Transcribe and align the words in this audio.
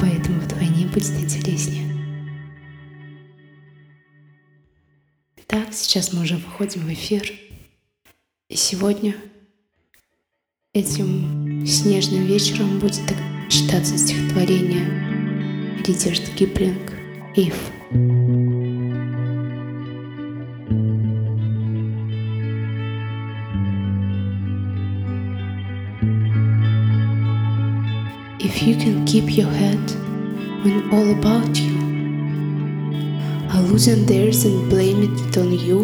Поэтому 0.00 0.40
вдвойне 0.40 0.86
будет 0.86 1.10
интереснее. 1.20 1.86
Так, 5.46 5.72
сейчас 5.72 6.12
мы 6.12 6.22
уже 6.22 6.36
выходим 6.36 6.82
в 6.82 6.92
эфир. 6.92 7.32
И 8.48 8.56
сегодня 8.56 9.14
этим 10.72 11.64
снежным 11.66 12.26
вечером 12.26 12.78
будет 12.78 13.00
читаться 13.48 13.96
стихотворение 13.96 15.82
Ридерт 15.86 16.28
Киплинг 16.36 16.92
«If». 17.36 18.55
If 28.48 28.62
you 28.62 28.76
can 28.76 29.04
keep 29.04 29.36
your 29.36 29.50
head 29.50 29.90
when 30.62 30.88
all 30.92 31.10
about 31.18 31.58
you. 31.58 31.74
Are 33.50 33.60
losing 33.60 34.06
theirs 34.06 34.44
and 34.44 34.70
blame 34.70 35.02
it 35.02 35.36
on 35.36 35.50
you, 35.52 35.78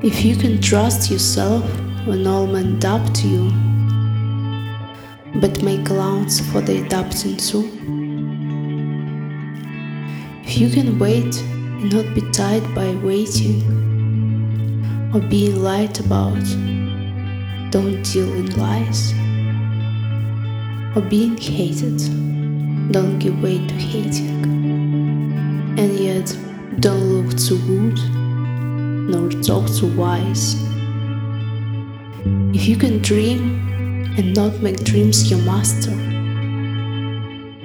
if 0.00 0.24
you 0.24 0.36
can 0.36 0.62
trust 0.62 1.10
yourself 1.10 1.64
when 2.06 2.28
all 2.28 2.46
men 2.46 2.78
doubt 2.78 3.24
you, 3.24 3.50
but 5.40 5.64
make 5.64 5.88
allowance 5.90 6.38
for 6.52 6.60
their 6.60 6.88
doubting 6.88 7.36
too, 7.36 7.64
if 10.44 10.58
you 10.58 10.70
can 10.70 10.96
wait 11.00 11.34
and 11.42 11.92
not 11.92 12.14
be 12.14 12.20
tied 12.30 12.72
by 12.72 12.94
waiting 13.02 13.58
or 15.12 15.20
being 15.20 15.60
lied 15.60 15.98
about, 15.98 16.46
don't 17.72 18.00
deal 18.04 18.32
in 18.34 18.56
lies 18.56 19.12
or 20.94 21.02
being 21.02 21.36
hated. 21.36 21.98
Don't 22.92 23.18
give 23.18 23.42
way 23.42 23.58
to 23.66 23.74
hating. 23.74 24.42
And 25.78 25.98
yet, 25.98 26.36
don't 26.80 27.00
look 27.00 27.38
too 27.38 27.58
good, 27.66 27.98
nor 29.10 29.30
talk 29.42 29.66
too 29.70 29.94
wise. 29.96 30.56
If 32.54 32.68
you 32.68 32.76
can 32.76 32.98
dream 33.00 34.12
and 34.18 34.34
not 34.34 34.60
make 34.60 34.84
dreams 34.84 35.30
your 35.30 35.40
master, 35.40 35.92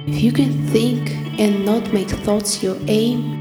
if 0.06 0.22
you 0.22 0.32
can 0.32 0.66
think 0.68 1.10
and 1.38 1.66
not 1.66 1.92
make 1.92 2.08
thoughts 2.08 2.62
your 2.62 2.76
aim, 2.86 3.38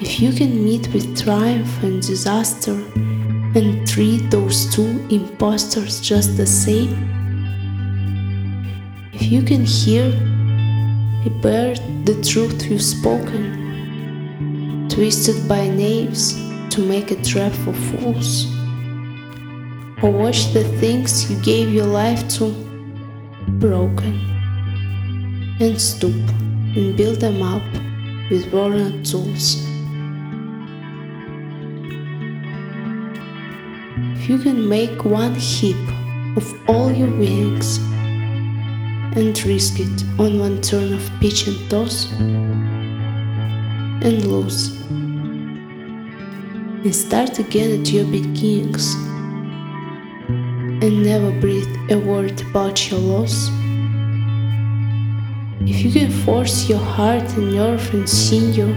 if 0.00 0.20
you 0.20 0.32
can 0.32 0.64
meet 0.64 0.86
with 0.92 1.20
triumph 1.20 1.82
and 1.82 2.00
disaster 2.00 2.80
and 3.56 3.86
treat 3.88 4.30
those 4.30 4.72
two 4.72 5.04
impostors 5.10 6.00
just 6.00 6.36
the 6.36 6.46
same, 6.46 7.17
if 9.20 9.32
you 9.32 9.42
can 9.42 9.64
hear 9.64 10.10
bear 11.42 11.74
the 12.04 12.14
truth 12.22 12.70
you've 12.70 12.82
spoken, 12.82 13.44
twisted 14.88 15.48
by 15.48 15.68
knaves 15.68 16.34
to 16.70 16.80
make 16.80 17.10
a 17.10 17.22
trap 17.22 17.52
for 17.52 17.72
fools, 17.72 18.46
or 20.02 20.10
watch 20.10 20.52
the 20.52 20.64
things 20.80 21.30
you 21.30 21.36
gave 21.42 21.72
your 21.72 21.86
life 21.86 22.26
to 22.28 22.52
broken, 23.58 24.14
and 25.60 25.80
stoop 25.80 26.14
and 26.76 26.96
build 26.96 27.20
them 27.20 27.42
up 27.42 27.62
with 28.30 28.50
worn 28.52 29.02
tools. 29.02 29.66
If 34.16 34.28
you 34.28 34.38
can 34.38 34.68
make 34.68 35.04
one 35.04 35.34
heap 35.34 35.76
of 36.36 36.54
all 36.68 36.92
your 36.92 37.10
wings 37.10 37.80
and 39.16 39.42
risk 39.44 39.80
it 39.80 40.04
on 40.18 40.38
one 40.38 40.60
turn 40.60 40.92
of 40.92 41.10
pitch 41.20 41.46
and 41.46 41.70
toss 41.70 42.10
and 44.02 44.24
lose. 44.24 44.80
And 46.84 46.94
start 46.94 47.38
again 47.38 47.80
at 47.80 47.90
your 47.90 48.04
beginnings. 48.04 48.94
And 50.82 51.02
never 51.02 51.32
breathe 51.40 51.68
a 51.90 51.98
word 51.98 52.40
about 52.42 52.90
your 52.90 53.00
loss. 53.00 53.48
If 55.66 55.82
you 55.84 55.90
can 55.90 56.10
force 56.24 56.68
your 56.68 56.78
heart 56.78 57.28
and 57.36 57.54
nerve 57.54 57.92
and 57.92 58.08
sinew 58.08 58.72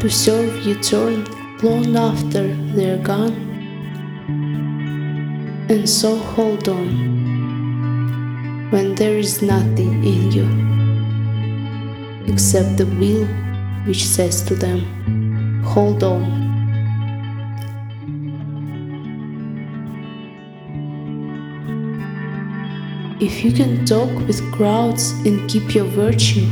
to 0.00 0.08
serve 0.08 0.64
your 0.66 0.80
turn 0.80 1.24
long 1.62 1.96
after 1.96 2.54
they're 2.74 2.98
gone. 2.98 3.34
And 5.68 5.88
so 5.88 6.16
hold 6.16 6.68
on 6.68 7.15
when 8.70 8.94
there 8.94 9.16
is 9.16 9.42
nothing 9.42 10.04
in 10.04 10.32
you 10.32 10.66
except 12.26 12.76
the 12.76 12.86
will 12.98 13.26
which 13.86 14.04
says 14.04 14.42
to 14.42 14.54
them, 14.54 15.62
Hold 15.62 16.02
on. 16.02 16.44
If 23.20 23.44
you 23.44 23.52
can 23.52 23.86
talk 23.86 24.10
with 24.26 24.42
crowds 24.52 25.12
and 25.24 25.48
keep 25.48 25.74
your 25.74 25.86
virtue, 25.86 26.46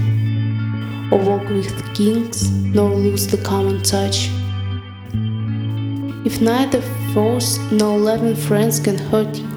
or 1.13 1.19
walk 1.19 1.49
with 1.49 1.95
kings 1.95 2.51
nor 2.51 2.91
lose 2.91 3.27
the 3.27 3.39
common 3.39 3.83
touch, 3.83 4.31
if 6.25 6.41
neither 6.41 6.81
foes 7.13 7.59
nor 7.71 7.99
loving 7.99 8.35
friends 8.35 8.81
can 8.81 8.97
hurt 8.97 9.37
you, 9.37 9.54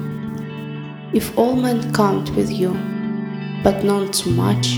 if 1.12 1.36
all 1.38 1.56
men 1.56 1.92
count 1.94 2.34
with 2.36 2.50
you, 2.50 2.72
but 3.62 3.82
none 3.84 4.10
too 4.12 4.30
much. 4.30 4.76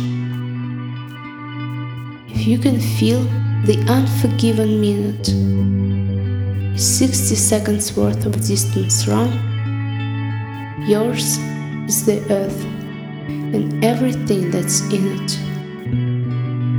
If 2.32 2.46
you 2.46 2.58
can 2.58 2.80
feel 2.80 3.22
the 3.64 3.84
unforgiven 3.88 4.80
minute, 4.80 5.26
60 6.78 7.34
seconds 7.34 7.96
worth 7.96 8.24
of 8.24 8.32
distance 8.46 9.06
run, 9.06 9.30
yours 10.86 11.38
is 11.88 12.06
the 12.06 12.20
earth 12.30 12.64
and 13.54 13.84
everything 13.84 14.50
that's 14.50 14.80
in 14.92 15.06
it. 15.18 15.38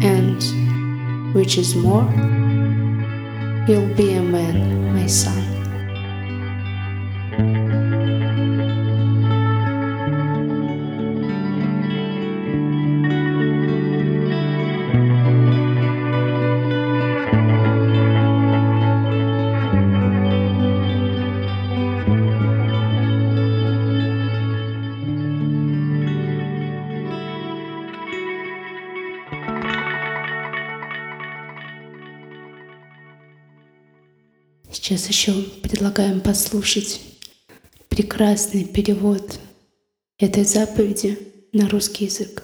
And, 0.03 1.35
which 1.35 1.57
is 1.57 1.75
more, 1.75 2.09
you'll 3.67 3.93
be 3.95 4.13
a 4.13 4.21
man, 4.23 4.93
my 4.93 5.05
son. 5.05 5.40
Сейчас 34.71 35.09
еще 35.09 35.33
предлагаем 35.61 36.21
послушать 36.21 37.01
прекрасный 37.89 38.63
перевод 38.63 39.37
этой 40.17 40.45
заповеди 40.45 41.19
на 41.51 41.67
русский 41.67 42.05
язык. 42.05 42.43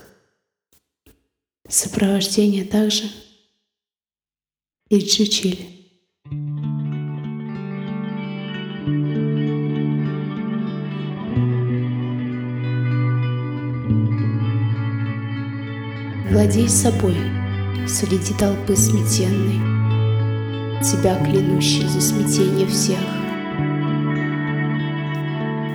Сопровождение 1.70 2.66
также 2.66 3.04
и 4.90 5.00
Чили. 5.00 5.78
Владей 16.30 16.68
собой 16.68 17.16
среди 17.88 18.34
толпы 18.34 18.76
сметенной, 18.76 19.77
Тебя 20.82 21.16
клянущий 21.16 21.88
за 21.88 22.00
смятение 22.00 22.68
всех. 22.68 23.00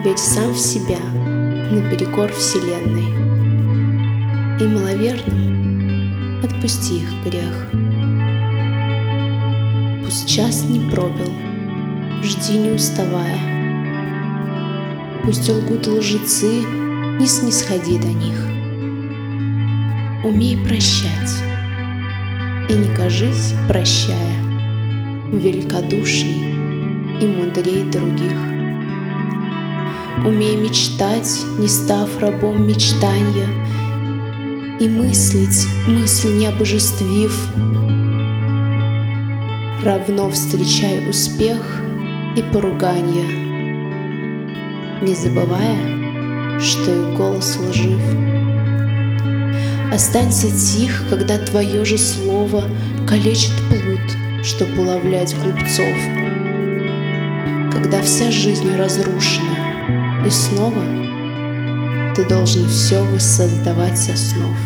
Ведь 0.04 0.20
сам 0.20 0.52
в 0.52 0.58
себя 0.58 1.00
наперекор 1.72 2.30
вселенной. 2.30 3.10
И 4.60 4.64
маловерным 4.64 6.40
отпусти 6.44 6.98
их 6.98 7.08
грех. 7.24 7.66
Пусть 10.04 10.28
час 10.28 10.64
не 10.68 10.78
пробил, 10.88 11.32
жди 12.22 12.58
не 12.58 12.70
уставая. 12.70 13.40
Пусть 15.24 15.48
лгут 15.48 15.88
лжецы, 15.88 16.62
не 17.18 17.26
снисходи 17.26 17.98
до 17.98 18.06
них. 18.06 18.38
Умей 20.24 20.56
прощать 20.64 21.42
и 22.68 22.74
не 22.74 22.94
кажись, 22.94 23.54
прощая 23.66 24.51
великодушней 25.32 26.52
и 27.20 27.26
мудрей 27.26 27.84
других. 27.84 28.36
Умей 30.26 30.56
мечтать, 30.56 31.40
не 31.58 31.66
став 31.68 32.08
рабом 32.20 32.66
мечтания, 32.68 33.48
И 34.78 34.88
мыслить, 34.88 35.66
мысли 35.88 36.28
не 36.28 36.46
обожествив, 36.46 37.48
Равно 39.82 40.30
встречай 40.30 41.08
успех 41.08 41.82
и 42.36 42.42
поругание, 42.52 43.26
Не 45.00 45.14
забывая, 45.14 46.60
что 46.60 46.92
и 46.94 47.16
голос 47.16 47.58
лжив. 47.58 48.00
Останься 49.92 50.48
тих, 50.50 51.04
когда 51.10 51.38
твое 51.38 51.84
же 51.84 51.98
слово 51.98 52.64
Калечит 53.06 53.52
плут, 53.68 54.21
чтоб 54.42 54.68
уловлять 54.78 55.34
глупцов. 55.36 55.96
Когда 57.72 58.02
вся 58.02 58.30
жизнь 58.30 58.74
разрушена, 58.76 60.24
и 60.26 60.30
снова 60.30 60.82
Ты 62.14 62.24
должен 62.26 62.68
все 62.68 63.02
воссоздавать 63.04 63.98
со 63.98 64.16
снов. 64.16 64.56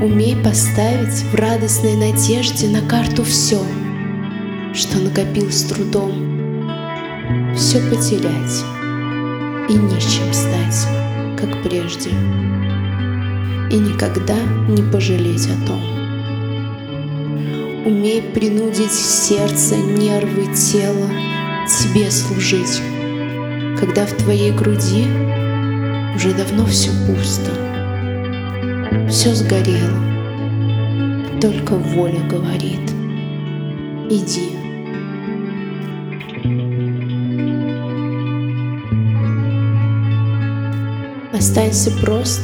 Умей 0.00 0.36
поставить 0.36 1.24
в 1.32 1.34
радостной 1.34 1.96
надежде 1.96 2.68
на 2.68 2.80
карту 2.86 3.24
все, 3.24 3.60
что 4.72 4.98
накопил 4.98 5.50
с 5.50 5.64
трудом, 5.64 6.12
все 7.56 7.80
потерять 7.90 8.64
и 9.68 9.72
ничем 9.72 10.32
стать, 10.32 10.86
как 11.38 11.62
прежде 11.62 12.10
и 13.70 13.76
никогда 13.76 14.36
не 14.68 14.82
пожалеть 14.82 15.48
о 15.48 15.66
том. 15.66 16.03
Умей 17.84 18.22
принудить 18.22 18.92
сердце, 18.92 19.76
нервы, 19.76 20.46
тело 20.54 21.08
тебе 21.68 22.10
служить, 22.10 22.80
когда 23.78 24.06
в 24.06 24.12
твоей 24.14 24.52
груди 24.52 25.04
уже 26.14 26.32
давно 26.32 26.64
все 26.66 26.90
пусто, 27.06 27.50
все 29.10 29.34
сгорело, 29.34 30.00
только 31.40 31.74
воля 31.74 32.20
говорит, 32.28 32.90
иди. 34.08 34.50
Останься 41.32 41.90
прост 42.00 42.40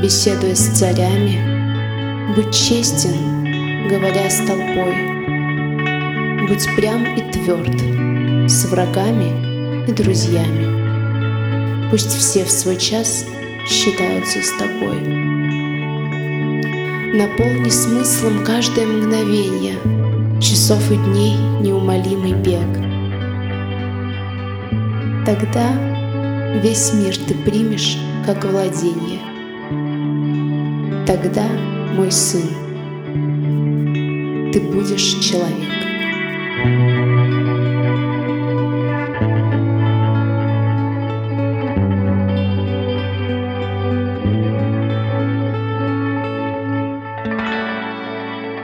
беседуя 0.00 0.54
с 0.54 0.68
царями, 0.78 2.34
Будь 2.34 2.54
честен, 2.54 3.41
говоря 3.92 4.30
с 4.30 4.38
толпой, 4.38 4.94
Будь 6.48 6.66
прям 6.76 7.04
и 7.14 7.20
тверд 7.30 8.50
с 8.50 8.64
врагами 8.64 9.86
и 9.86 9.92
друзьями. 9.92 11.90
Пусть 11.90 12.16
все 12.16 12.44
в 12.44 12.50
свой 12.50 12.78
час 12.78 13.26
считаются 13.68 14.40
с 14.42 14.50
тобой. 14.52 14.98
Наполни 17.14 17.68
смыслом 17.68 18.42
каждое 18.44 18.86
мгновение 18.86 19.76
Часов 20.40 20.90
и 20.90 20.96
дней 20.96 21.36
неумолимый 21.60 22.32
бег. 22.32 22.66
Тогда 25.26 25.68
весь 26.62 26.94
мир 26.94 27.14
ты 27.16 27.34
примешь 27.34 27.98
как 28.24 28.44
владение— 28.44 29.20
Тогда, 31.06 31.44
мой 31.94 32.10
сын, 32.10 32.48
ты 34.52 34.60
будешь 34.60 35.18
человек. 35.24 35.70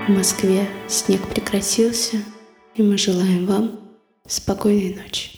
В 0.07 0.11
Москве 0.11 0.69
снег 0.89 1.23
прекратился, 1.29 2.19
и 2.75 2.83
мы 2.83 2.99
желаем 2.99 3.47
вам 3.47 3.81
спокойной 4.27 4.95
ночи. 4.95 5.38